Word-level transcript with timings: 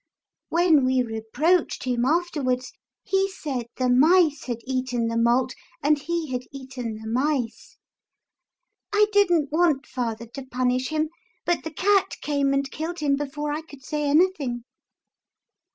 When 0.49 0.83
we 0.83 1.03
reproached 1.03 1.83
him 1.83 2.05
afterwards, 2.05 2.73
he 3.03 3.29
said 3.29 3.67
the 3.77 3.87
mice 3.87 4.45
had 4.45 4.57
eaten 4.63 5.09
the 5.09 5.15
malt, 5.15 5.53
and 5.83 5.99
he 5.99 6.31
had 6.31 6.41
eaten 6.51 6.95
the 6.95 7.05
mice. 7.07 7.77
I 8.91 9.05
didn't 9.11 9.51
want 9.51 9.85
father 9.85 10.25
to 10.25 10.47
punish 10.47 10.87
him, 10.87 11.09
but 11.45 11.63
the 11.63 11.69
cat 11.71 12.15
came 12.23 12.51
and 12.51 12.71
killed 12.71 12.97
him 12.97 13.15
before 13.15 13.51
I 13.51 13.61
could 13.61 13.83
say 13.83 14.09
anything." 14.09 14.63